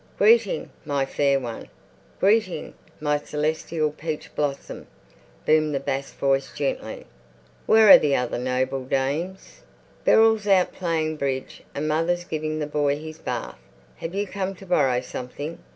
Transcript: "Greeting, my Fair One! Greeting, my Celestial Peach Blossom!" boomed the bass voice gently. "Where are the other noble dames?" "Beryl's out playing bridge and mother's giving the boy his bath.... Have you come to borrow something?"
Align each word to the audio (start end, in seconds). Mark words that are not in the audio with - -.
"Greeting, 0.17 0.71
my 0.83 1.05
Fair 1.05 1.39
One! 1.39 1.69
Greeting, 2.19 2.73
my 2.99 3.19
Celestial 3.19 3.91
Peach 3.91 4.33
Blossom!" 4.35 4.87
boomed 5.45 5.75
the 5.75 5.79
bass 5.79 6.11
voice 6.11 6.51
gently. 6.55 7.05
"Where 7.67 7.87
are 7.87 7.99
the 7.99 8.15
other 8.15 8.39
noble 8.39 8.83
dames?" 8.83 9.61
"Beryl's 10.03 10.47
out 10.47 10.73
playing 10.73 11.17
bridge 11.17 11.61
and 11.75 11.87
mother's 11.87 12.23
giving 12.23 12.57
the 12.57 12.65
boy 12.65 12.97
his 12.97 13.19
bath.... 13.19 13.59
Have 13.97 14.15
you 14.15 14.25
come 14.25 14.55
to 14.55 14.65
borrow 14.65 15.01
something?" 15.01 15.59